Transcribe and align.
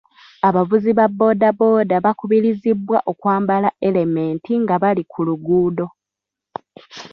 Abavuzi 0.47 0.89
ba 0.97 1.05
boodabooda 1.17 1.95
bakubirizibwa 2.05 2.97
okwambala 3.11 3.69
erementi 3.87 4.51
nga 4.63 4.75
bali 4.83 5.03
ku 5.11 5.19
luguudo. 5.27 5.87